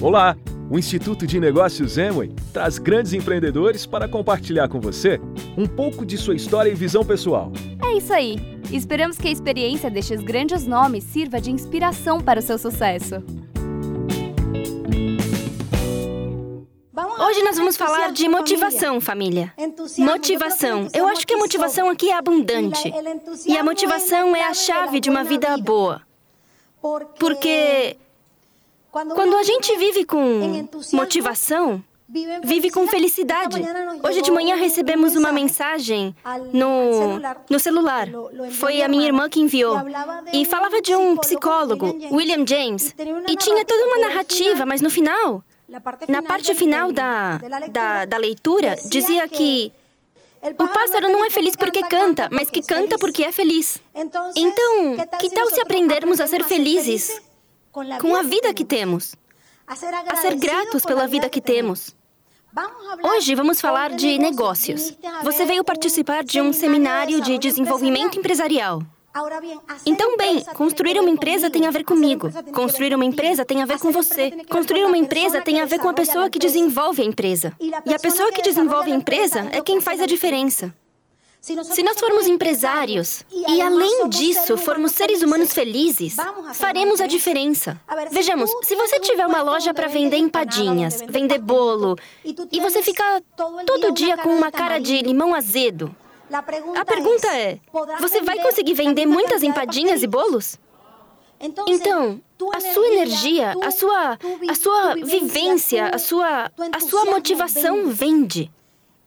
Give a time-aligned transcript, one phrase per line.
[0.00, 0.36] Olá!
[0.70, 5.18] O Instituto de Negócios Emway traz grandes empreendedores para compartilhar com você
[5.56, 7.50] um pouco de sua história e visão pessoal.
[7.82, 8.36] É isso aí!
[8.70, 13.22] Esperamos que a experiência destes grandes nomes sirva de inspiração para o seu sucesso.
[17.18, 19.54] Hoje nós vamos falar de motivação, família.
[19.98, 20.88] Motivação.
[20.92, 22.92] Eu acho que a motivação aqui é abundante.
[23.46, 26.02] E a motivação é a chave de uma vida boa.
[27.18, 27.96] Porque
[29.14, 31.82] quando a gente vive com motivação,
[32.42, 33.60] vive com felicidade.
[34.02, 36.14] Hoje de manhã recebemos uma mensagem
[36.52, 37.18] no,
[37.50, 38.08] no celular.
[38.52, 39.76] Foi a minha irmã que enviou.
[40.32, 42.94] E falava de um psicólogo, William James.
[43.28, 45.42] E tinha toda uma narrativa, mas no final,
[46.08, 47.38] na parte final da,
[47.70, 49.72] da, da leitura, dizia que
[50.58, 53.78] o pássaro não é feliz porque canta, mas que canta porque é feliz.
[53.94, 57.20] Então, que tal se aprendermos a ser felizes
[58.00, 59.14] com a vida que temos?
[59.66, 61.94] A ser gratos pela vida que temos?
[63.02, 64.96] Hoje vamos falar de negócios.
[65.22, 68.80] Você veio participar de um seminário de desenvolvimento empresarial.
[69.84, 72.30] Então, bem, construir uma empresa tem a ver comigo.
[72.52, 74.30] Construir uma empresa tem a ver com você.
[74.48, 77.52] Construir uma empresa tem a ver com a pessoa que desenvolve a empresa.
[77.60, 80.74] E a pessoa que desenvolve a empresa é quem faz a diferença.
[81.46, 86.16] Se nós formos empresários e, além disso, formos seres humanos felizes,
[86.54, 87.80] faremos a diferença.
[88.10, 91.96] Vejamos, se você tiver uma loja para vender empadinhas, vender bolo,
[92.50, 93.22] e você fica
[93.64, 95.94] todo dia com uma cara de limão azedo,
[96.32, 97.60] a pergunta é:
[98.00, 100.58] você vai conseguir vender muitas empadinhas e bolos?
[101.68, 102.20] Então,
[102.52, 108.50] a sua energia, a sua, a sua vivência, a sua, a sua motivação vende.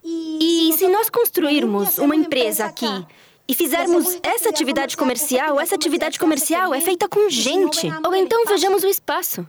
[0.03, 3.05] E se nós construirmos uma empresa aqui
[3.47, 7.87] e fizermos essa atividade comercial, essa atividade comercial é feita com gente.
[8.05, 9.45] Ou então vejamos o espaço.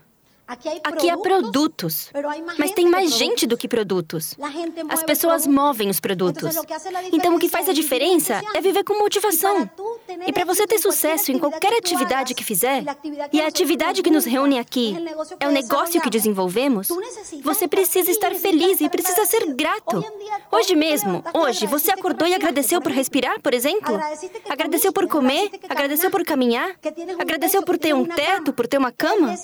[0.83, 2.11] Aqui há produtos,
[2.59, 4.37] mas tem mais gente do que produtos.
[4.89, 6.57] As pessoas movem os produtos.
[7.13, 9.71] Então, o que faz a diferença é viver com motivação.
[10.27, 12.83] E para você ter sucesso em qualquer atividade que fizer,
[13.33, 14.97] e a atividade que nos reúne aqui
[15.39, 16.89] é o negócio que desenvolvemos,
[17.45, 20.05] você precisa estar feliz e precisa ser grato.
[20.51, 24.01] Hoje mesmo, hoje, você acordou e agradeceu por respirar, por exemplo?
[24.49, 25.51] Agradeceu por comer?
[25.69, 26.75] Agradeceu por caminhar?
[27.19, 29.35] Agradeceu por ter um teto, por ter uma cama?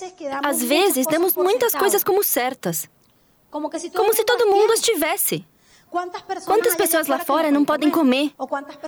[0.43, 2.89] Às vezes, vezes damos muitas coisas como certas.
[3.49, 5.45] Como se todo mundo as tivesse.
[6.45, 8.33] Quantas pessoas lá fora não podem comer?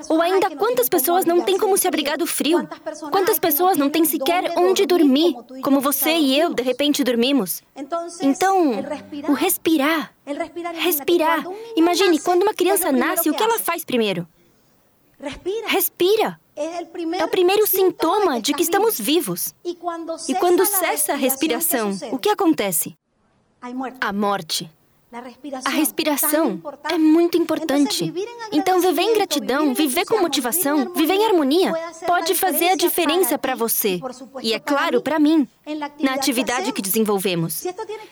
[0.09, 2.67] Ou ainda, quantas pessoas não têm como se abrigar do frio?
[3.09, 5.33] Quantas pessoas não têm sequer onde dormir,
[5.63, 7.63] como você e eu de repente dormimos?
[8.21, 8.71] Então,
[9.29, 10.13] o respirar.
[10.73, 11.45] Respirar.
[11.75, 14.27] Imagine, quando uma criança nasce, o que ela faz primeiro?
[15.67, 16.39] Respira.
[17.17, 19.55] É o primeiro sintoma de que estamos vivos.
[19.63, 19.75] E
[20.35, 22.97] quando cessa a respiração, o que acontece?
[24.01, 24.69] A morte.
[25.65, 26.61] A respiração
[26.91, 28.13] é muito importante.
[28.51, 31.73] Então, viver em gratidão, viver com motivação, viver em harmonia,
[32.05, 33.99] pode fazer a diferença para você.
[34.43, 35.47] E é claro, para mim,
[35.99, 37.53] na atividade que desenvolvemos.
[37.53, 37.69] Se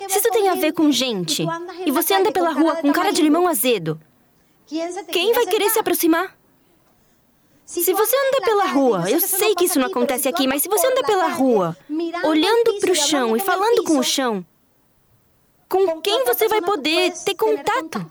[0.07, 1.45] isso tem a ver com gente,
[1.85, 3.99] e você anda pela rua com cara de limão azedo,
[5.11, 6.36] quem vai querer se aproximar?
[7.67, 10.88] Se você anda pela rua, eu sei que isso não acontece aqui, mas se você
[10.88, 11.78] anda pela rua,
[12.23, 14.44] olhando para o chão e falando com o chão,
[15.67, 18.09] com quem você vai poder ter contato?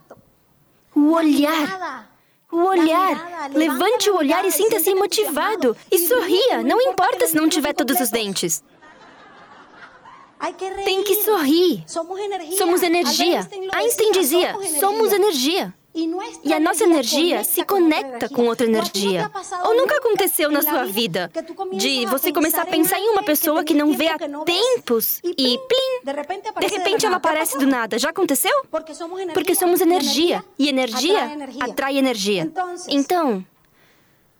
[0.94, 2.06] O olhar.
[2.52, 3.50] O olhar.
[3.54, 5.74] Levante o olhar e sinta-se motivado.
[5.90, 8.62] E sorria, não importa se não tiver todos os dentes.
[10.84, 11.82] Tem que sorrir.
[11.86, 13.48] Somos energia.
[13.74, 15.74] Einstein dizia: somos energia.
[16.44, 19.30] E a nossa energia se conecta com outra energia.
[19.64, 21.30] Ou nunca aconteceu na sua vida
[21.72, 26.00] de você começar a pensar em uma pessoa que não vê há tempos e plim!
[26.60, 27.98] De repente ela aparece do nada.
[27.98, 28.52] Já aconteceu?
[29.32, 30.44] Porque somos energia.
[30.58, 31.30] E energia
[31.60, 32.52] atrai energia.
[32.88, 33.44] Então.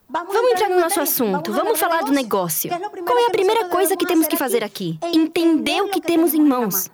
[0.09, 1.53] Vamos entrar no nosso assunto.
[1.53, 2.71] Vamos falar do negócio.
[3.05, 4.99] Qual é a primeira coisa que temos que fazer aqui?
[5.03, 6.89] Entender o que temos em mãos.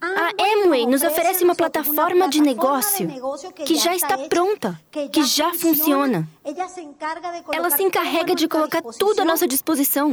[0.00, 3.06] A Amway nos oferece uma plataforma de negócio
[3.66, 4.80] que já está pronta,
[5.12, 6.26] que já funciona.
[7.52, 10.10] Ela se encarrega de colocar tudo à nossa disposição: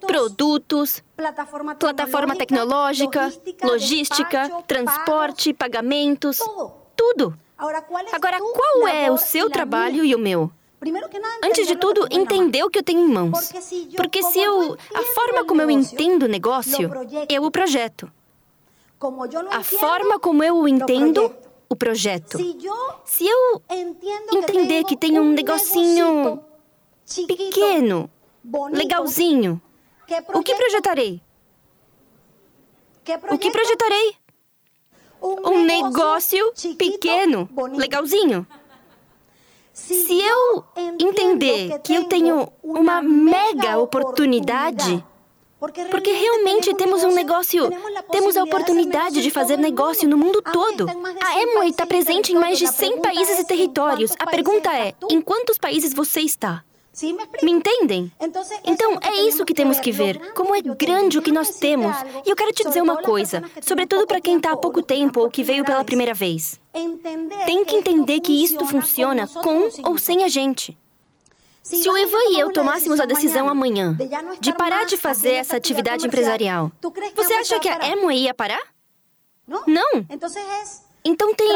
[0.00, 3.32] produtos, plataforma tecnológica,
[3.62, 6.38] logística, transporte, pagamentos,
[6.94, 7.34] tudo.
[8.12, 10.50] Agora, qual é o seu trabalho e o meu?
[11.42, 13.50] Antes de tudo, entender o que eu tenho em mãos.
[13.96, 14.76] Porque se eu.
[14.94, 16.90] A forma como eu entendo o negócio,
[17.30, 18.12] eu o projeto
[19.50, 21.34] a forma como eu o entendo,
[21.68, 22.38] o projeto.
[23.04, 23.62] Se eu
[24.32, 26.42] entender que tem um negocinho
[27.26, 28.10] pequeno,
[28.70, 29.60] legalzinho,
[30.34, 31.22] o que projetarei?
[33.30, 34.16] O que projetarei?
[35.22, 38.46] Um negócio pequeno, legalzinho.
[39.72, 40.64] Se eu
[41.00, 45.04] entender que eu tenho uma mega oportunidade,
[45.90, 47.70] porque realmente temos um negócio,
[48.10, 50.88] temos a oportunidade de fazer negócio no mundo todo.
[50.88, 54.12] A Amway está presente em mais de 100 países e territórios.
[54.18, 56.64] A pergunta é: em quantos países você está?
[57.42, 58.12] Me entendem?
[58.64, 60.32] Então é isso que temos que ver.
[60.32, 61.96] Como é grande o que nós temos.
[62.24, 65.30] E eu quero te dizer uma coisa, sobretudo para quem está há pouco tempo ou
[65.30, 66.60] que veio pela primeira vez.
[67.46, 70.78] Tem que entender que isto funciona com ou sem a gente.
[71.64, 73.96] Se o Ivan e eu tomássemos a decisão amanhã
[74.38, 76.70] de parar de fazer essa atividade empresarial,
[77.16, 78.60] você acha que a Amway ia parar?
[79.66, 80.06] Não.
[81.02, 81.48] Então tem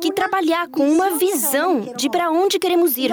[0.00, 3.10] que trabalhar com uma visão de para onde queremos ir.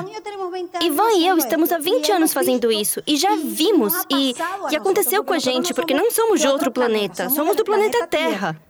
[0.81, 4.35] Ivan e eu estamos há 20 anos fazendo isso e já vimos e,
[4.71, 8.61] e aconteceu com a gente porque não somos de outro planeta, somos do planeta Terra.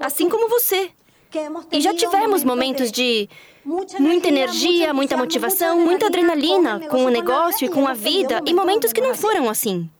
[0.00, 0.90] Assim como você.
[1.70, 3.28] E já tivemos momentos de
[3.64, 8.92] muita energia, muita motivação, muita adrenalina com o negócio e com a vida e momentos
[8.92, 9.90] que não foram assim.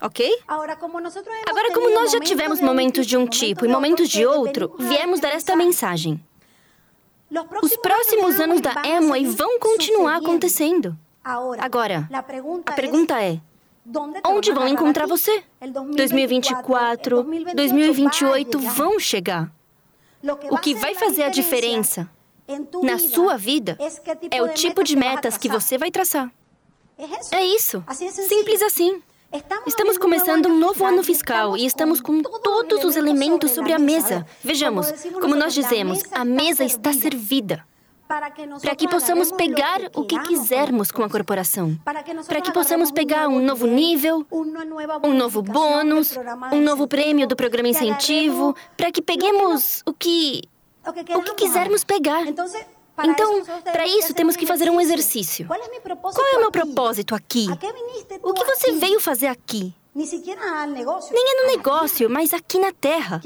[0.00, 0.38] Ok?
[0.46, 5.30] Agora, como nós já tivemos momentos de um tipo e momentos de outro, viemos dar
[5.30, 6.20] esta mensagem.
[7.60, 10.96] Os próximos anos da Amway vão continuar acontecendo.
[11.58, 12.08] Agora,
[12.64, 13.40] a pergunta é:
[14.24, 15.42] onde vão encontrar você?
[15.96, 19.55] 2024, 2028 vão chegar.
[20.50, 22.08] O que vai fazer a diferença
[22.82, 23.76] na sua vida
[24.30, 26.30] é o tipo de metas que você vai traçar.
[27.32, 27.84] É isso.
[28.28, 29.02] Simples assim.
[29.66, 34.24] Estamos começando um novo ano fiscal e estamos com todos os elementos sobre a mesa.
[34.42, 37.64] Vejamos, como nós dizemos, a mesa está servida.
[38.08, 41.76] Para que possamos pegar o que quisermos com a corporação.
[41.84, 46.16] Para que possamos pegar um novo nível, um novo bônus,
[46.52, 48.54] um novo prêmio do programa incentivo.
[48.76, 50.42] Para que peguemos o que.
[50.86, 52.24] o que quisermos pegar.
[53.04, 55.46] Então, para isso, temos que fazer um exercício.
[55.46, 57.46] Qual é o meu propósito aqui?
[58.22, 59.74] O que você veio fazer aqui?
[59.94, 63.20] Nem é no negócio, mas aqui na Terra.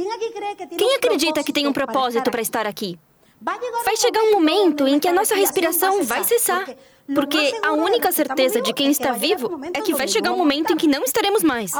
[0.77, 2.99] Quem acredita que tem um propósito para estar aqui?
[3.41, 6.67] Vai chegar um momento em que a nossa respiração vai cessar.
[7.13, 10.77] Porque a única certeza de quem está vivo é que vai chegar um momento em
[10.77, 11.73] que não estaremos mais.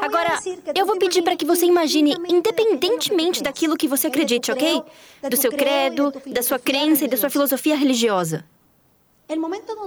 [0.00, 0.38] Agora,
[0.74, 4.82] eu vou pedir para que você imagine, independentemente daquilo que você acredite, ok?
[5.22, 8.44] Do seu credo, da sua crença e da sua filosofia religiosa.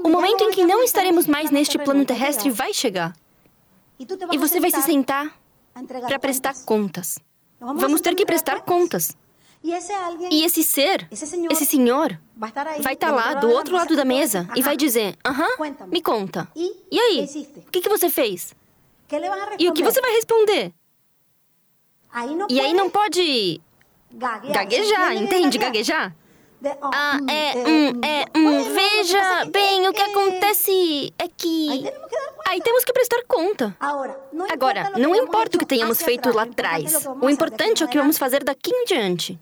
[0.03, 3.15] O momento em que não estaremos mais neste plano terrestre vai chegar.
[4.31, 5.31] E você vai se sentar
[6.07, 7.19] para prestar contas.
[7.59, 9.15] Vamos ter que prestar contas.
[9.63, 12.49] E esse ser, esse senhor, vai
[12.93, 15.47] estar tá lá do outro lado da mesa e vai dizer: Aham,
[15.87, 16.47] me conta.
[16.55, 17.27] E aí?
[17.67, 18.53] O que, que você fez?
[19.59, 20.73] E o que você vai responder?
[22.49, 23.61] E aí não pode
[24.11, 25.57] gaguejar, entende?
[25.57, 26.15] Gaguejar?
[26.81, 31.85] Ah, é, um, é, um, veja bem, o que acontece é que.
[32.47, 33.75] Aí temos que prestar conta.
[34.49, 37.05] Agora, não importa o que tenhamos feito lá atrás.
[37.21, 39.37] O importante é o que vamos fazer daqui em diante.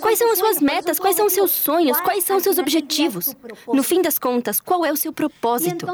[0.00, 0.98] Quais são as suas metas?
[0.98, 2.00] Quais são os seus sonhos?
[2.00, 3.36] Quais são os seus objetivos?
[3.68, 5.86] No fim das contas, qual é o seu propósito?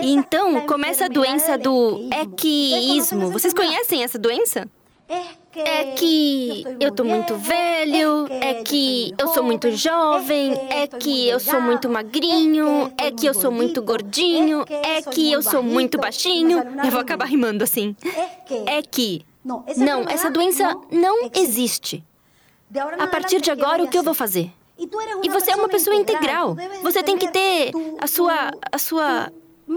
[0.00, 3.30] E então começa a doença do equiismo.
[3.30, 4.68] Vocês conhecem essa doença?
[5.56, 11.38] É que eu tô muito velho, é que eu sou muito jovem, é que eu
[11.38, 16.58] sou muito magrinho, é que eu sou muito gordinho, é que eu sou muito baixinho.
[16.84, 17.94] Eu vou acabar rimando assim.
[18.66, 19.24] É que.
[19.44, 22.02] Não, essa doença não existe.
[22.98, 24.50] A partir de agora, o que eu vou fazer?
[25.22, 26.56] E você é uma pessoa integral.
[26.82, 28.50] Você tem que ter a sua.
[28.72, 29.30] a sua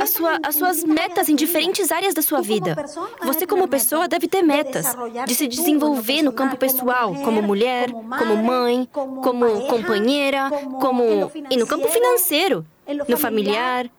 [0.06, 2.75] sua, as suas metas em diferentes áreas da sua vida.
[3.24, 8.38] Você, como pessoa, deve ter metas de se desenvolver no campo pessoal, como mulher, como
[8.38, 11.32] mãe, como companheira, como.
[11.50, 12.65] e no campo financeiro,
[13.08, 13.89] no familiar.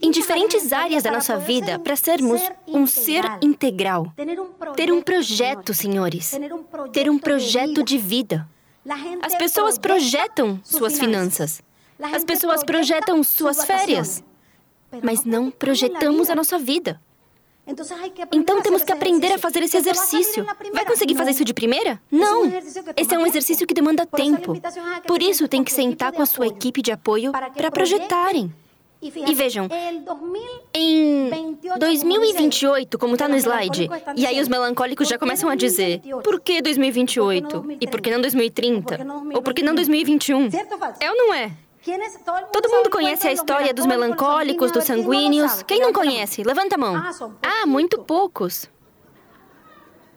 [0.00, 4.12] Em diferentes áreas da nossa vida, para sermos um ser integral.
[4.76, 6.38] Ter um projeto, senhores.
[6.92, 8.48] Ter um projeto de vida.
[9.20, 11.60] As pessoas projetam suas finanças.
[12.00, 14.22] As pessoas projetam suas férias
[15.02, 17.00] mas não projetamos a nossa vida.
[18.32, 20.46] Então temos que aprender a fazer esse exercício.
[20.72, 22.00] Vai conseguir fazer isso de primeira?
[22.10, 22.46] Não!
[22.96, 24.54] Esse é um exercício que demanda tempo.
[25.06, 28.52] Por isso, tem que sentar com a sua equipe de apoio para projetarem.
[29.02, 29.68] E vejam,
[30.72, 31.30] em
[31.78, 36.62] 2028, como está no slide, e aí os melancólicos já começam a dizer: por que
[36.62, 37.76] 2028?
[37.80, 39.06] E por que não 2030?
[39.34, 40.48] Ou por que não 2021?
[40.98, 41.52] É ou não é?
[42.52, 45.62] Todo mundo conhece a história dos melancólicos, dos sanguíneos.
[45.62, 46.42] Quem não conhece?
[46.42, 46.94] Levanta a mão.
[47.42, 48.68] Ah, muito poucos.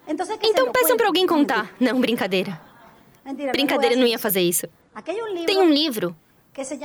[0.08, 1.72] Então peçam para alguém contar.
[1.80, 2.60] Não, brincadeira.
[3.52, 4.68] Brincadeira, não ia fazer isso.
[5.46, 6.16] Tem um livro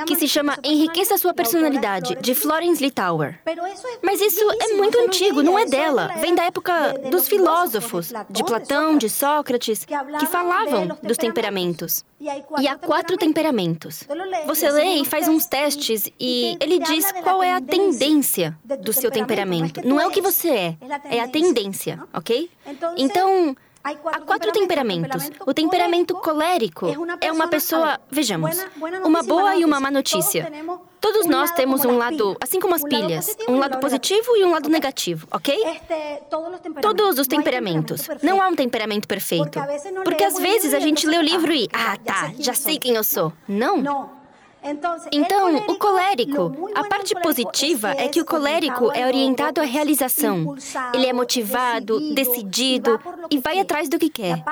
[0.06, 3.38] que se chama Enriqueça Sua Personalidade, de Florence Littauer.
[4.02, 6.08] Mas isso é muito antigo, não é dela.
[6.20, 12.04] Vem da época dos filósofos, de Platão, de Sócrates, que falavam dos temperamentos.
[12.60, 14.04] E há quatro temperamentos.
[14.46, 19.10] Você lê e faz uns testes e ele diz qual é a tendência do seu
[19.10, 19.86] temperamento.
[19.86, 20.76] Não é o que você é,
[21.10, 22.50] é a tendência, ok?
[22.96, 23.56] Então.
[23.84, 25.30] Há quatro temperamentos.
[25.46, 26.86] O temperamento colérico
[27.20, 28.56] é uma pessoa, vejamos,
[29.04, 30.50] uma boa e uma má notícia.
[30.98, 34.70] Todos nós temos um lado, assim como as pilhas, um lado positivo e um lado
[34.70, 35.54] negativo, ok?
[36.80, 38.08] Todos os temperamentos.
[38.22, 39.60] Não há um temperamento perfeito.
[40.02, 43.04] Porque às vezes a gente lê o livro e, ah, tá, já sei quem eu
[43.04, 43.34] sou.
[43.46, 44.23] Não.
[45.12, 50.56] Então, o colérico, a parte positiva é que o colérico é orientado à realização.
[50.94, 52.98] Ele é motivado, decidido
[53.30, 54.42] e vai atrás do que quer.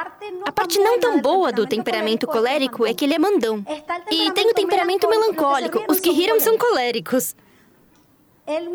[0.46, 3.64] A parte não tão boa do temperamento colérico é que ele é mandão.
[4.10, 5.82] E tem o temperamento melancólico.
[5.88, 7.34] Os que riram são coléricos.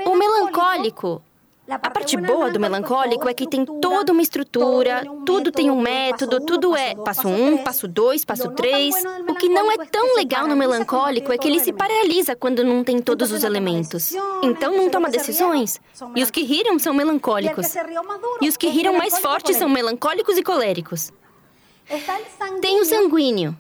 [0.05, 1.21] O melancólico
[1.69, 6.39] a parte boa do melancólico é que tem toda uma estrutura, tudo tem um método,
[6.39, 8.95] tudo é passo um, passo dois, passo três.
[9.27, 12.83] O que não é tão legal no melancólico é que ele se paralisa quando não
[12.83, 14.13] tem todos os elementos.
[14.41, 15.81] Então não toma decisões.
[16.15, 17.75] E os que riram são melancólicos.
[18.41, 21.11] E os que riram mais fortes são melancólicos e coléricos.
[22.61, 23.57] Tem o sanguíneo.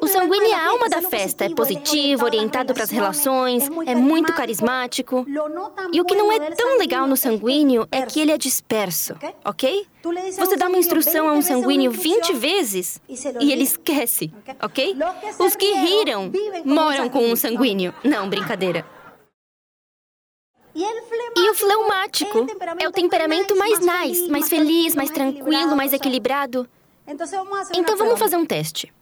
[0.00, 4.32] O sanguíneo é a alma da festa, é positivo, orientado para as relações, é muito
[4.34, 5.24] carismático.
[5.92, 9.86] E o que não é tão legal no sanguíneo é que ele é disperso, ok?
[10.36, 13.00] Você dá uma instrução a um sanguíneo 20 vezes
[13.40, 14.96] e ele esquece, ok?
[15.38, 16.32] Os que riram
[16.64, 17.94] moram com um sanguíneo.
[18.02, 18.84] Não, brincadeira.
[20.74, 22.46] E o fleumático
[22.78, 26.68] é o temperamento mais nice, mais feliz, mais tranquilo, mais equilibrado.
[27.74, 28.92] Então vamos fazer um teste.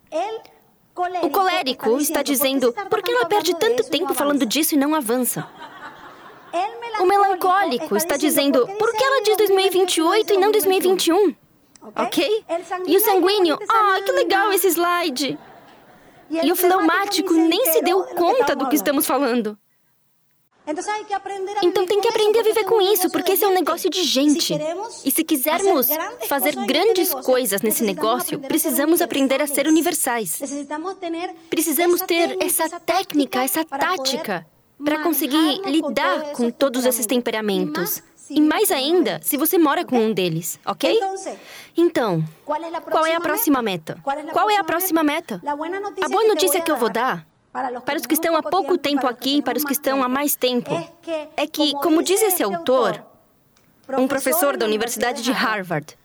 [1.22, 5.46] O colérico está dizendo: por que ela perde tanto tempo falando disso e não avança?
[7.00, 11.34] O melancólico está dizendo: por que ela diz 2028 e não 2021?
[11.94, 12.44] Ok?
[12.86, 15.38] E o sanguíneo: ah, que legal esse slide!
[16.30, 19.58] E o fleumático nem se deu conta do que estamos falando.
[21.62, 24.52] Então tem que aprender a viver com isso, porque esse é um negócio de gente.
[25.04, 25.88] E se quisermos
[26.28, 30.40] fazer grandes coisas nesse negócio, precisamos aprender a ser universais.
[31.48, 34.46] Precisamos ter essa técnica, essa tática,
[34.84, 38.02] para conseguir lidar com todos esses temperamentos.
[38.28, 40.98] E mais ainda, se você mora com um deles, ok?
[41.76, 43.96] Então, qual é a próxima meta?
[44.32, 45.40] Qual é a próxima meta?
[45.44, 47.24] A boa notícia que eu vou dar
[47.84, 50.70] para os que estão há pouco tempo aqui, para os que estão há mais tempo,
[51.36, 53.02] é que, como diz esse autor,
[53.98, 55.96] um professor da Universidade de Harvard,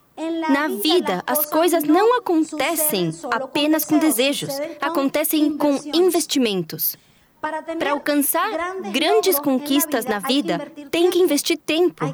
[0.49, 6.95] na vida, as coisas não acontecem apenas com desejos, acontecem com investimentos.
[7.41, 8.51] Para alcançar
[8.91, 12.05] grandes conquistas na vida, tem que investir tempo,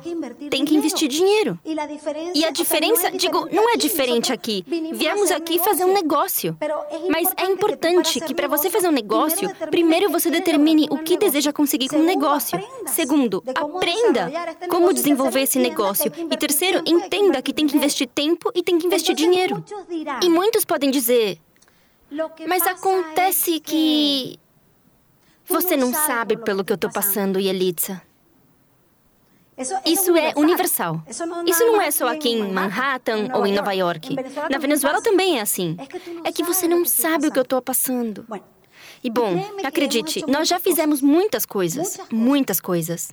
[0.50, 1.60] tem que investir dinheiro.
[2.34, 4.64] E a diferença, digo, não é diferente aqui.
[4.94, 6.58] Viemos aqui fazer um negócio.
[7.10, 11.52] Mas é importante que para você fazer um negócio, primeiro você determine o que deseja
[11.52, 12.58] conseguir com o negócio.
[12.86, 14.32] Segundo, aprenda
[14.70, 16.10] como desenvolver esse negócio.
[16.32, 19.62] E terceiro, entenda que tem que investir tempo e tem que investir dinheiro.
[20.24, 21.38] E muitos podem dizer,
[22.48, 24.40] mas acontece que
[25.48, 28.02] você não sabe pelo que eu estou passando, Yelitsa.
[29.86, 31.02] Isso é universal.
[31.08, 34.16] Isso não é só aqui em Manhattan ou em Nova York.
[34.52, 35.76] Na Venezuela também é assim.
[36.24, 38.26] É que você não sabe o que eu estou passando.
[39.04, 43.12] E bom, acredite, nós já fizemos muitas coisas, muitas coisas.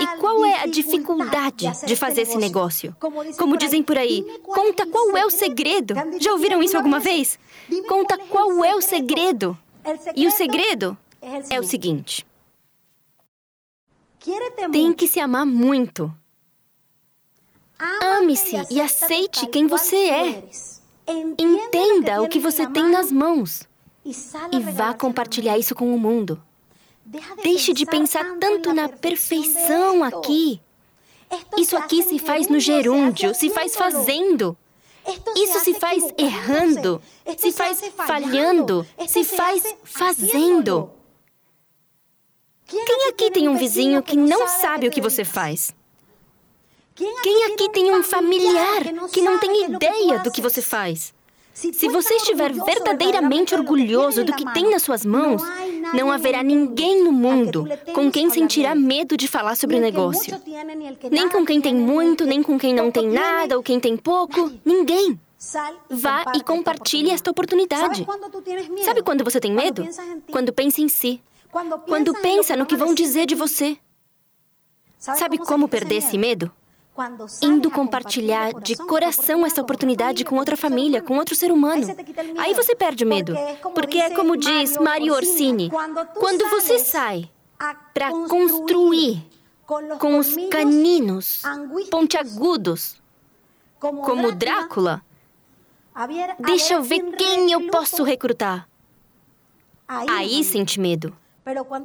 [0.00, 2.94] E qual é a dificuldade de fazer esse negócio?
[3.38, 5.94] Como dizem por aí, conta qual é o segredo.
[6.18, 7.38] Já ouviram isso alguma vez?
[7.88, 9.56] Conta qual é o segredo.
[10.14, 10.96] E o segredo
[11.50, 12.26] é o seguinte:
[14.72, 16.12] tem que se amar muito.
[17.78, 20.44] Ame-se e aceite quem você é.
[21.38, 23.68] Entenda o que você tem nas mãos
[24.04, 26.40] e vá compartilhar isso com o mundo.
[27.42, 30.60] Deixe de pensar tanto na perfeição aqui.
[31.56, 34.56] Isso aqui se faz no gerúndio, se faz fazendo.
[35.36, 37.00] Isso se faz errando,
[37.36, 40.90] se faz falhando, se faz fazendo.
[42.70, 45.74] Quem aqui tem um vizinho que não sabe o que você faz?
[46.94, 51.12] Quem aqui tem um familiar que não tem ideia do que você faz?
[51.52, 55.42] Se você estiver verdadeiramente orgulhoso do que tem nas suas mãos,
[55.92, 60.40] não haverá ninguém no mundo com quem sentirá medo de falar sobre o negócio.
[61.10, 64.50] Nem com quem tem muito, nem com quem não tem nada ou quem tem pouco.
[64.64, 65.18] Ninguém.
[65.88, 68.06] Vá e compartilhe esta oportunidade.
[68.84, 69.86] Sabe quando você tem medo?
[70.30, 71.20] Quando pensa em si.
[71.50, 73.76] Quando pensa no que vão dizer de você.
[74.98, 76.52] Sabe como perder esse medo?
[77.42, 81.86] Indo compartilhar de coração essa oportunidade com outra família, com outro ser humano.
[82.38, 83.34] Aí você perde medo.
[83.74, 85.70] Porque é como diz Mario Orsini:
[86.14, 87.30] quando você sai
[87.94, 89.26] para construir
[89.98, 91.42] com os caninos
[91.90, 93.00] pontiagudos,
[93.78, 95.02] como Drácula,
[96.38, 98.68] deixa eu ver quem eu posso recrutar.
[99.88, 101.16] Aí sente medo.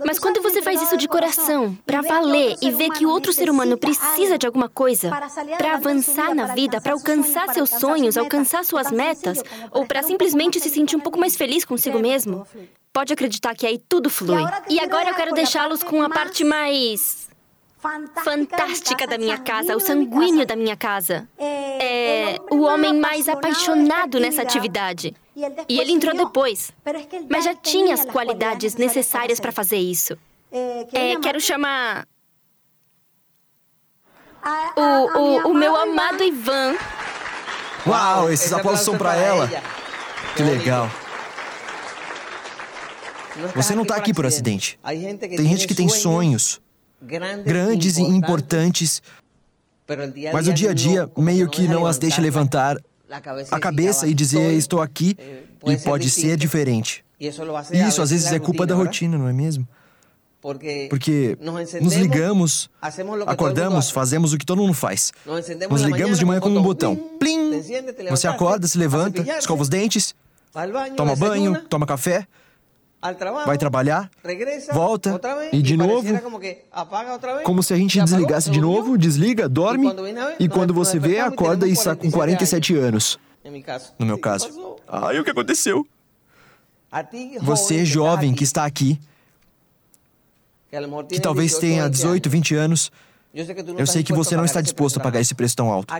[0.06, 3.50] Mas quando você faz isso de coração, para valer e ver que o outro ser
[3.50, 5.12] humano precisa de alguma coisa
[5.58, 9.42] para avançar na vida, para alcançar seus sonhos, alcançar suas metas,
[9.72, 12.46] ou para simplesmente se sentir um pouco mais feliz consigo mesmo,
[12.94, 14.44] pode acreditar que aí tudo flui.
[14.70, 17.25] E agora eu quero deixá-los com a parte mais
[18.24, 21.28] fantástica da minha casa, o sanguíneo da minha casa.
[21.38, 25.16] É o homem mais apaixonado nessa atividade.
[25.68, 26.72] E ele entrou depois,
[27.30, 30.18] mas já tinha as qualidades necessárias para fazer isso.
[30.52, 32.08] É, quero chamar.
[34.76, 36.76] O, o, o meu amado Ivan.
[37.86, 39.50] Uau, esses aplausos são para ela.
[40.36, 40.90] Que legal.
[43.54, 44.80] Você não está aqui por acidente.
[45.20, 46.62] Tem gente que tem sonhos
[47.06, 49.02] grandes e importantes,
[50.34, 52.78] mas o dia a dia meio que não as deixa levantar
[53.52, 57.06] a cabeça e dizer estou aqui eh, e pode ser diferente.
[57.20, 59.68] E isso às vezes é culpa da rotina, não é mesmo?
[60.90, 61.38] Porque
[61.82, 62.70] nos ligamos,
[63.26, 65.12] acordamos, fazemos o que todo mundo faz.
[65.70, 66.96] Nos ligamos de manhã com um botão.
[66.96, 67.52] Plim!
[68.10, 70.14] Você acorda, se levanta, escova os dentes,
[70.96, 72.28] toma banho, toma café,
[73.46, 74.10] vai trabalhar,
[74.74, 75.20] volta?
[75.52, 76.08] e de novo,
[77.44, 79.88] como se a gente desligasse de novo, desliga, dorme.
[80.40, 83.20] e quando você vê, acorda e está com 47 anos.
[84.00, 84.78] No meu caso.
[85.14, 85.86] E o que aconteceu?
[87.42, 89.00] Você, jovem que está aqui,
[91.10, 92.92] que talvez tenha 18, 20 anos,
[93.78, 95.94] eu sei que você não está disposto a pagar esse preço tão alto.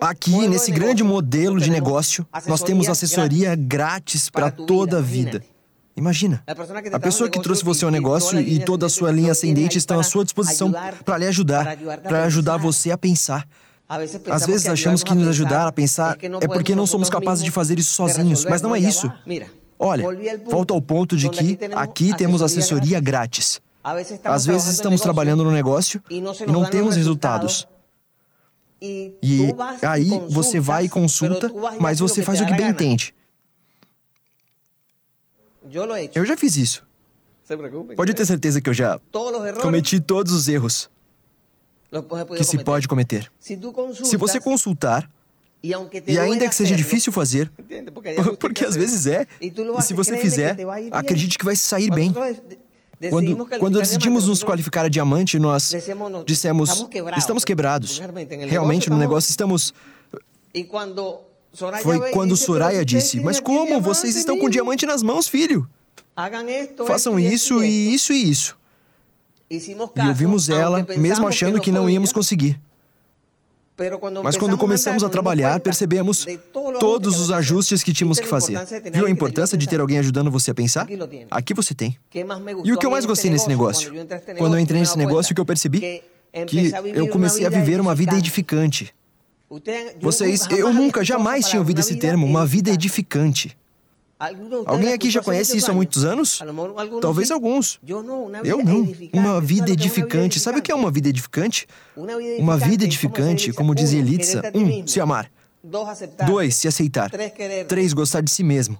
[0.00, 5.42] Aqui, nesse grande modelo de negócio, nós temos assessoria grátis para toda a vida.
[5.98, 6.42] Imagina,
[6.92, 10.02] a pessoa que trouxe você ao negócio e toda a sua linha ascendente estão à
[10.04, 10.72] sua disposição
[11.04, 13.46] para lhe ajudar, para ajudar você a pensar.
[14.30, 17.78] Às vezes achamos que nos ajudar a pensar é porque não somos capazes de fazer
[17.78, 19.10] isso sozinhos, mas não é isso.
[19.76, 20.04] Olha,
[20.48, 23.60] volta ao ponto de que aqui temos assessoria grátis.
[24.22, 27.66] Às vezes estamos trabalhando no negócio e não temos resultados.
[28.80, 33.14] E aí você vai e consulta, mas você faz o que bem entende.
[36.14, 36.86] Eu já fiz isso.
[37.96, 39.00] Pode ter certeza que eu já
[39.62, 40.90] cometi todos os erros
[42.36, 43.30] que se pode cometer.
[43.40, 45.10] Se você consultar,
[45.62, 47.50] e ainda que seja difícil fazer,
[48.38, 49.52] porque às vezes é, e
[49.82, 50.56] se você fizer,
[50.92, 52.12] acredite que vai sair bem.
[53.10, 55.72] Quando, quando decidimos nos qualificar a diamante, nós
[56.26, 58.00] dissemos: estamos quebrados.
[58.48, 59.72] Realmente, no negócio estamos.
[61.82, 63.80] Foi quando Soraya disse: Mas como?
[63.80, 65.68] Vocês estão com diamante nas mãos, filho.
[66.86, 68.58] Façam isso e isso e isso.
[69.50, 72.60] E ouvimos ela, mesmo achando que não íamos conseguir.
[74.24, 76.26] Mas quando começamos a trabalhar, percebemos
[76.80, 78.58] todos os ajustes que tínhamos que fazer.
[78.92, 80.86] Viu a importância de ter alguém ajudando você a pensar?
[81.30, 81.96] Aqui você tem.
[82.64, 83.92] E o que eu mais gostei nesse negócio?
[84.36, 86.02] Quando eu entrei nesse negócio, o que eu percebi?
[86.46, 88.92] Que eu comecei a viver uma vida edificante.
[90.00, 93.56] Vocês, eu nunca, jamais tinha ouvido esse termo, uma vida edificante.
[94.66, 96.40] Alguém aqui já conhece isso há muitos anos?
[97.00, 97.78] Talvez alguns.
[97.86, 98.92] Eu não.
[99.12, 100.40] Uma vida edificante.
[100.40, 101.66] Sabe o que é uma vida edificante?
[102.38, 105.30] Uma vida edificante, como dizia Elitsa, um, se amar.
[106.26, 107.10] Dois, se aceitar.
[107.68, 108.78] Três, gostar de si mesmo.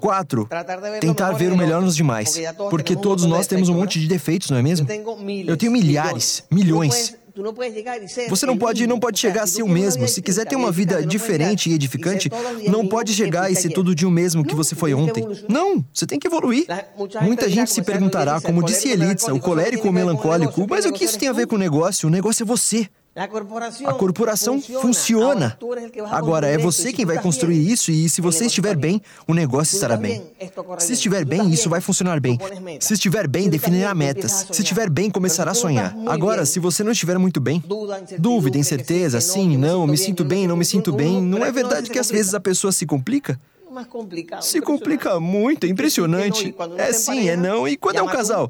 [0.00, 0.48] Quatro,
[1.00, 2.38] tentar ver o melhor nos demais.
[2.68, 4.86] Porque todos nós temos um monte de defeitos, não é mesmo?
[5.46, 7.16] Eu tenho milhares, milhões.
[8.28, 10.06] Você não pode, não pode chegar a ser o mesmo.
[10.08, 12.30] Se quiser ter uma vida diferente e edificante,
[12.68, 15.26] não pode chegar e ser tudo de um mesmo que você foi ontem.
[15.48, 16.66] Não, você tem que evoluir.
[17.22, 21.18] Muita gente se perguntará, como disse Elitsa, o colérico ou melancólico, mas o que isso
[21.18, 22.08] tem a ver com o negócio?
[22.08, 22.88] O negócio é você.
[23.16, 25.58] A corporação funciona.
[26.10, 29.96] Agora, é você quem vai construir isso e se você estiver bem, o negócio estará
[29.96, 30.22] bem.
[30.78, 32.38] Se estiver bem, isso vai funcionar bem.
[32.78, 34.46] Se estiver bem, definirá metas.
[34.52, 35.94] Se estiver bem, começará a sonhar.
[36.06, 37.62] Agora, se você não estiver muito bem,
[38.18, 41.98] dúvida, incerteza, sim, não, me sinto bem, não me sinto bem, não é verdade que
[41.98, 43.38] às vezes a pessoa se complica?
[44.40, 46.54] Se complica muito, é impressionante.
[46.76, 48.48] É sim, é não, e quando é um casal?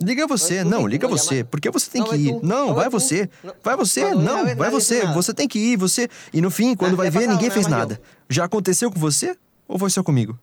[0.00, 1.42] Liga você, não, liga você.
[1.42, 2.38] Porque você tem que ir.
[2.40, 3.28] Não, vai você.
[3.62, 5.04] Vai você, não, vai você.
[5.06, 6.08] Você tem que ir, você.
[6.32, 8.00] E no fim, quando vai ver, ninguém fez nada.
[8.28, 9.36] Já aconteceu com você?
[9.66, 10.38] Ou foi só comigo?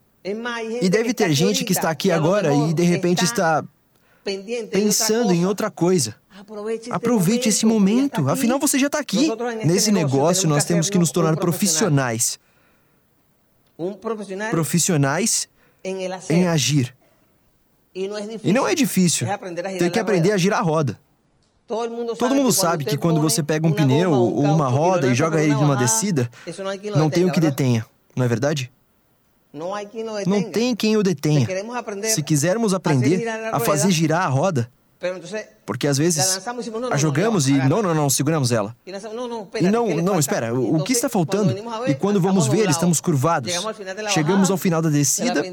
[0.82, 3.64] E deve ter gente que está aqui agora e de repente está
[4.72, 6.16] pensando em outra coisa.
[6.92, 9.30] Aproveite esse momento, afinal você já está aqui.
[9.64, 12.38] Nesse negócio, nós temos que nos tornar profissionais.
[14.52, 15.48] Profissionais
[16.30, 16.97] em agir.
[18.44, 19.28] E não é difícil.
[19.80, 21.00] Tem que aprender a girar a roda.
[21.68, 21.90] Todo
[22.36, 25.76] mundo sabe que quando você pega um pneu ou uma roda e joga ele numa
[25.76, 26.30] descida,
[26.96, 28.72] não tem o que detenha, não é verdade?
[29.54, 31.48] Não tem quem o detenha.
[32.04, 34.70] Se quisermos aprender a fazer girar a roda,
[35.68, 36.42] porque às vezes
[36.90, 38.74] a jogamos e não, não, não, seguramos ela.
[39.60, 41.54] E não, não, espera, o que está faltando?
[41.86, 43.52] E quando vamos ver, estamos curvados.
[44.12, 45.44] Chegamos ao final da descida,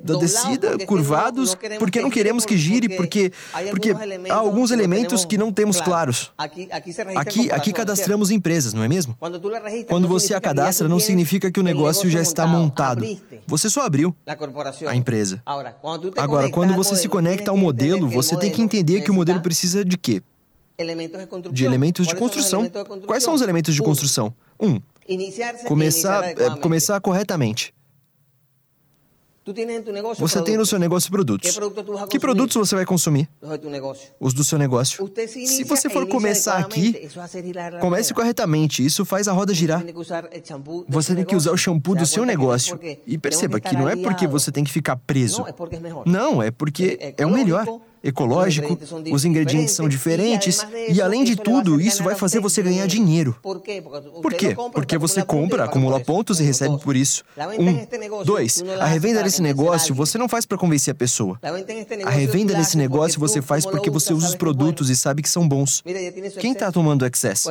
[0.00, 3.32] da descida, curvados, porque não queremos que gire, porque,
[3.70, 3.94] porque
[4.28, 6.32] há alguns elementos que não temos claros.
[6.36, 9.16] Aqui, aqui cadastramos empresas, não é mesmo?
[9.86, 13.06] Quando você a cadastra, não significa que o negócio já está montado.
[13.46, 14.16] Você só abriu
[14.88, 15.40] a empresa.
[16.16, 19.59] Agora, quando você se conecta ao modelo, você tem que entender que o modelo precisa
[19.60, 20.22] precisa de quê?
[21.52, 22.70] De elementos de construção.
[23.06, 24.34] Quais são os elementos de construção?
[24.58, 24.80] Um,
[25.66, 27.74] começar, é, começar corretamente.
[30.18, 31.58] Você tem no seu negócio produtos.
[32.08, 33.28] Que produtos você vai consumir?
[34.20, 35.10] Os do seu negócio.
[35.26, 37.08] Se você for começar aqui,
[37.80, 38.84] comece corretamente.
[38.84, 39.84] Isso faz a roda girar.
[40.88, 42.78] Você tem que usar o shampoo do seu negócio.
[43.06, 45.44] E perceba que não é porque você tem que ficar preso.
[46.06, 47.66] Não, é porque é o melhor
[48.02, 48.78] ecológico,
[49.12, 53.36] os ingredientes são diferentes e, além de tudo, isso vai fazer você ganhar dinheiro.
[53.42, 53.82] Por quê?
[54.72, 57.22] Porque você compra, acumula pontos e recebe por isso.
[57.58, 58.24] Um.
[58.24, 58.62] Dois.
[58.78, 61.38] A revenda desse negócio você não faz para convencer a pessoa.
[62.04, 65.46] A revenda desse negócio você faz porque você usa os produtos e sabe que são
[65.46, 65.82] bons.
[66.38, 67.46] Quem está tomando o excess?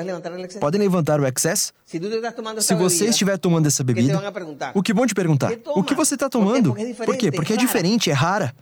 [0.59, 1.73] Podem levantar o excess?
[1.85, 4.21] Se você estiver tomando essa bebida,
[4.73, 5.53] o que vão te perguntar?
[5.75, 6.75] O que você está tomando?
[7.05, 7.31] Por quê?
[7.31, 8.53] Porque é diferente, é rara.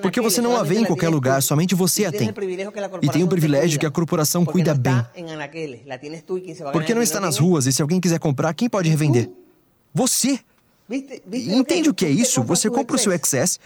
[0.00, 2.32] Porque você não a vê em qualquer lugar, somente você a tem.
[3.02, 5.04] E tem o privilégio que a corporação cuida bem.
[6.72, 9.30] Porque não está nas ruas e se alguém quiser comprar, quem pode revender?
[9.94, 10.40] Você!
[11.32, 12.42] Entende o que é isso?
[12.44, 13.58] Você compra o seu excess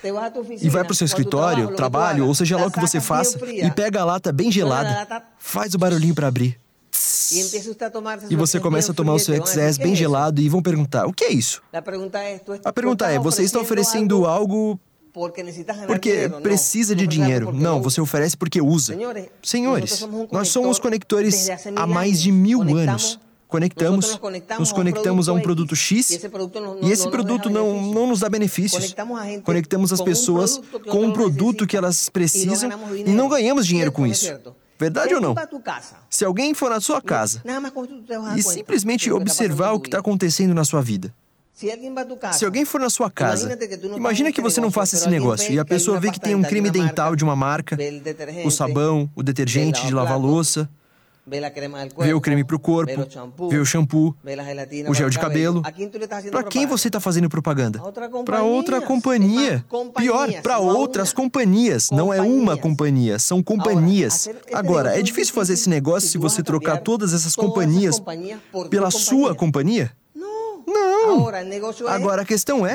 [0.63, 3.71] e vai para o seu escritório, trabalho, ou seja lá o que você faça, e
[3.71, 6.59] pega a lata bem gelada, faz o barulhinho para abrir.
[8.29, 11.25] E você começa a tomar o seu excess bem gelado e vão perguntar: o que
[11.25, 11.63] é isso?
[11.73, 14.81] A pergunta é: você está oferecendo algo
[15.87, 17.53] porque precisa de dinheiro.
[17.53, 18.97] Não, você oferece porque usa.
[19.43, 23.19] Senhores, nós somos conectores há mais de mil anos.
[23.51, 24.21] Conectamos,
[24.61, 28.95] nos conectamos a um produto X e esse produto não, não nos dá benefícios.
[29.43, 34.33] Conectamos as pessoas com um produto que elas precisam e não ganhamos dinheiro com isso.
[34.79, 35.35] Verdade ou não?
[36.09, 37.43] Se alguém for na sua casa
[38.37, 41.13] e simplesmente observar o que está acontecendo na sua vida,
[42.33, 43.59] se alguém for na sua casa,
[43.97, 46.71] imagina que você não faça esse negócio e a pessoa vê que tem um creme
[46.71, 47.77] dental de uma marca,
[48.45, 50.69] o sabão, o detergente de lavar louça,
[51.99, 53.07] vê o creme para o corpo,
[53.51, 54.17] vê o shampoo,
[54.89, 55.63] o gel de cabelo.
[56.31, 57.81] Para quem você está fazendo propaganda?
[58.25, 59.65] Para outra companhia.
[59.97, 61.91] Pior, para outras companhias.
[61.91, 64.29] Não é uma companhia, são companhias.
[64.53, 68.03] Agora, é difícil fazer esse negócio se você trocar todas essas companhias
[68.71, 69.93] pela sua companhia?
[71.17, 71.89] Não.
[71.89, 72.75] Agora a questão é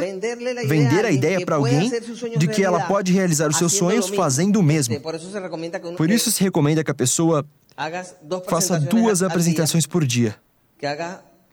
[0.68, 1.92] vender a ideia para alguém
[2.38, 5.00] de que ela pode realizar os seus sonhos fazendo o mesmo.
[5.98, 7.46] Por isso se recomenda que a pessoa
[8.48, 10.36] faça duas apresentações por dia.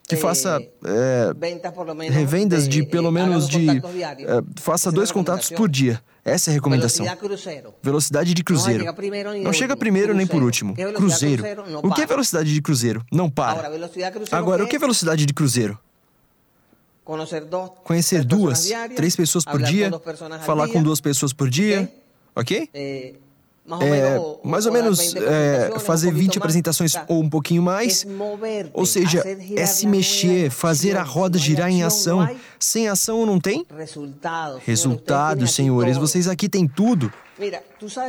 [0.09, 1.33] Que faça é,
[2.11, 3.69] revendas de pelo menos de.
[3.69, 6.03] É, faça dois contatos por dia.
[6.25, 7.07] Essa é a recomendação.
[7.83, 8.85] Velocidade de cruzeiro.
[9.43, 10.75] Não chega primeiro nem por último.
[10.95, 11.45] Cruzeiro.
[11.83, 13.05] O que é velocidade de cruzeiro?
[13.11, 13.71] Não para.
[14.33, 15.79] Agora, o que é velocidade de cruzeiro?
[17.85, 19.91] Conhecer duas, três pessoas por dia,
[20.45, 21.93] falar com duas pessoas por dia,
[22.35, 22.69] ok?
[23.81, 28.05] é, mais ou menos é, fazer 20 apresentações ou um pouquinho mais.
[28.73, 29.23] Ou seja,
[29.57, 32.29] é se mexer, fazer a roda girar em ação.
[32.59, 33.65] Sem ação não tem?
[34.65, 35.97] Resultados, senhores.
[35.97, 37.13] Vocês aqui têm tudo.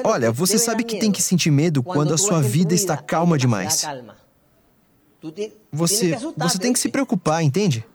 [0.04, 3.86] Olha, você sabe que tem que sentir medo quando a sua vida está calma demais.
[5.72, 7.86] Você, você tem que se preocupar, entende?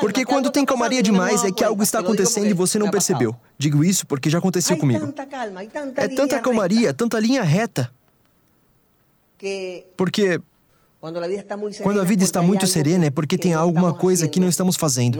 [0.00, 3.34] Porque quando tem calmaria demais é que algo está acontecendo e você não percebeu.
[3.58, 5.12] Digo isso porque já aconteceu comigo.
[5.96, 7.90] É tanta calmaria, tanta linha reta.
[9.96, 10.40] Porque
[11.82, 15.18] quando a vida está muito serena é porque tem alguma coisa que não estamos fazendo.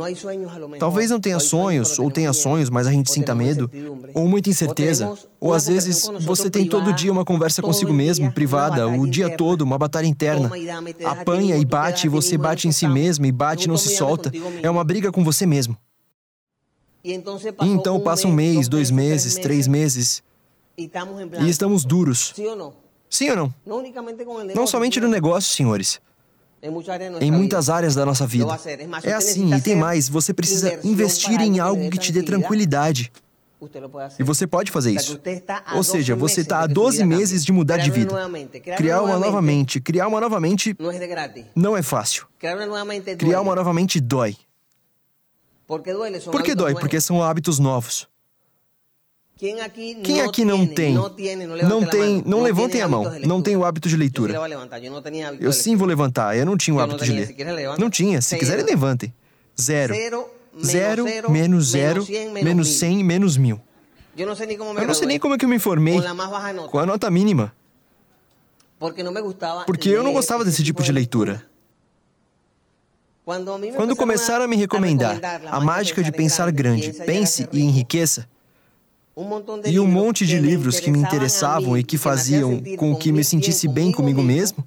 [0.78, 3.70] Talvez não tenha sonhos, ou tenha sonhos, mas a gente sinta medo,
[4.14, 5.12] ou muita incerteza.
[5.38, 9.60] Ou às vezes você tem todo dia uma conversa consigo mesmo, privada, o dia todo,
[9.60, 10.50] uma batalha interna.
[11.04, 14.32] Apanha e bate, e você bate em si mesmo, e bate e não se solta.
[14.62, 15.76] É uma briga com você mesmo.
[17.04, 17.12] E
[17.60, 20.22] então passa um mês, dois meses, três meses,
[20.78, 20.90] e
[21.46, 22.32] estamos duros.
[23.14, 23.54] Sim ou não?
[24.56, 26.00] Não somente no negócio, senhores.
[27.20, 28.58] Em muitas áreas da nossa vida.
[29.04, 33.12] É assim, e tem mais: você precisa investir em algo que te dê tranquilidade.
[34.18, 35.20] E você pode fazer isso.
[35.76, 38.12] Ou seja, você está há 12 meses de mudar de vida.
[38.76, 39.80] Criar uma nova mente.
[39.80, 40.76] Criar uma nova mente
[41.54, 42.26] não é fácil.
[43.16, 44.36] Criar uma nova mente dói.
[45.68, 46.74] Por que dói?
[46.74, 48.08] Porque são hábitos novos.
[49.36, 49.60] Quem
[50.20, 50.94] aqui não tem?
[50.94, 51.10] Não
[51.84, 53.04] tem, não levantem a mão.
[53.26, 54.34] Não tem o hábito de leitura.
[55.40, 56.36] Eu sim vou levantar.
[56.36, 57.34] Eu não tinha o hábito de ler.
[57.78, 58.22] Não tinha.
[58.22, 59.12] Se quiserem, levantem.
[59.60, 59.94] Zero.
[60.64, 63.60] Zero, menos zero, menos cem, menos mil.
[64.16, 66.00] Eu não sei nem como é que eu me informei.
[66.70, 67.52] Com a nota mínima.
[68.78, 71.44] Porque eu não gostava desse tipo de leitura.
[73.24, 75.18] Quando começaram a me recomendar
[75.50, 78.28] a mágica de pensar grande, pense e enriqueça,
[79.66, 83.68] e um monte de livros que me interessavam e que faziam com que me sentisse
[83.68, 84.64] bem comigo mesmo,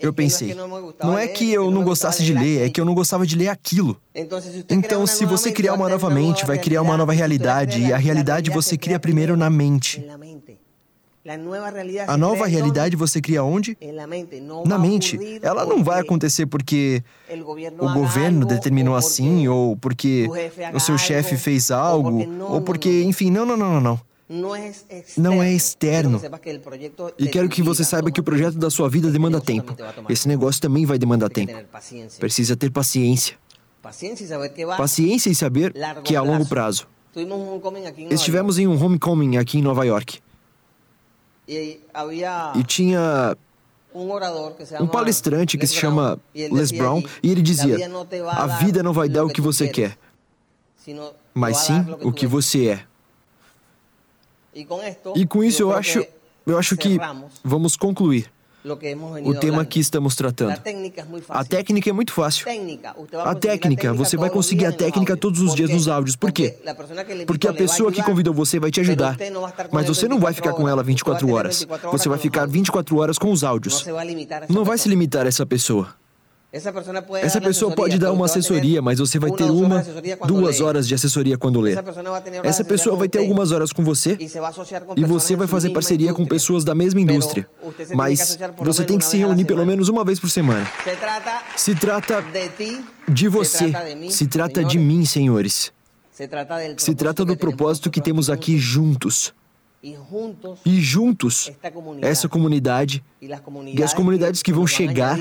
[0.00, 0.54] eu pensei,
[1.02, 3.48] não é que eu não gostasse de ler, é que eu não gostava de ler
[3.48, 3.96] aquilo.
[4.68, 8.50] Então, se você criar uma nova mente, vai criar uma nova realidade, e a realidade
[8.50, 10.04] você cria primeiro na mente.
[12.06, 13.76] A nova realidade você cria onde?
[14.66, 15.18] Na mente.
[15.42, 17.02] Ela não vai acontecer porque
[17.78, 20.28] o governo determinou assim, ou porque
[20.72, 24.00] o seu chefe fez algo, ou porque, enfim, não, não, não, não, não.
[24.28, 26.20] Não é externo.
[27.18, 29.76] E quero que você saiba que o projeto da sua vida demanda tempo.
[30.08, 31.52] Esse negócio também vai demandar tempo.
[32.18, 33.36] Precisa ter paciência.
[34.76, 36.88] Paciência e saber que é a longo prazo.
[38.10, 40.20] Estivemos em um homecoming aqui em Nova York.
[41.48, 43.36] E tinha
[43.94, 47.76] um palestrante que se chama Les Brown e ele dizia:
[48.30, 49.96] A vida não vai dar o que você quer,
[51.32, 52.84] mas sim o que você é.
[55.14, 56.04] E com isso eu acho,
[56.46, 56.98] eu acho que
[57.44, 58.30] vamos concluir
[59.24, 60.52] o tema que estamos tratando.
[61.28, 62.46] A técnica é muito fácil.
[63.24, 66.16] A técnica, você vai conseguir a técnica todos os dias nos áudios.
[66.16, 66.56] Por quê?
[67.26, 69.16] Porque a pessoa que convidou você vai te ajudar.
[69.70, 71.66] Mas você não vai ficar com ela 24 horas.
[71.92, 73.84] Você vai ficar 24 horas com os áudios.
[74.48, 75.94] Não vai se limitar a essa pessoa.
[76.52, 79.84] Essa pessoa pode dar uma assessoria, mas você vai ter uma,
[80.26, 81.78] duas horas de assessoria quando ler.
[82.42, 84.16] Essa pessoa vai ter algumas horas com você
[84.96, 87.48] e você vai fazer parceria com pessoas da mesma indústria.
[87.94, 90.66] Mas você tem que se reunir pelo menos uma vez por semana.
[91.56, 92.24] Se trata
[93.08, 93.72] de você.
[94.10, 95.72] Se trata de mim, senhores.
[96.78, 99.34] Se trata do propósito que temos aqui juntos.
[100.64, 101.52] E juntos,
[102.02, 105.18] essa comunidade e as comunidades que vão chegar,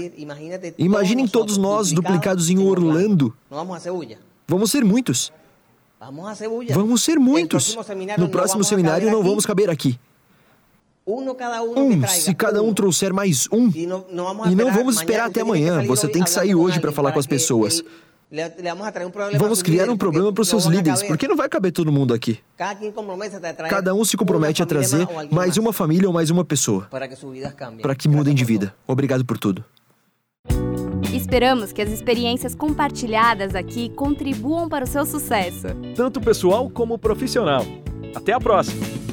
[0.78, 3.36] imaginem todos nós duplicados em Orlando.
[4.48, 5.32] Vamos ser muitos.
[6.74, 7.78] Vamos ser muitos.
[8.18, 10.00] No próximo seminário não vamos caber aqui.
[11.08, 13.70] Um, se cada um trouxer mais um.
[13.70, 13.86] E
[14.56, 15.86] não vamos esperar até amanhã.
[15.86, 17.84] Você tem que sair hoje para falar com as pessoas.
[19.38, 22.40] Vamos criar um problema para os seus líderes, porque não vai caber todo mundo aqui.
[23.70, 28.08] Cada um se compromete a trazer mais uma família ou mais uma pessoa para que
[28.08, 28.76] mudem de vida.
[28.88, 29.64] Obrigado por tudo.
[31.14, 37.66] Esperamos que as experiências compartilhadas aqui contribuam para o seu sucesso, tanto pessoal como profissional.
[38.14, 39.05] Até a próxima!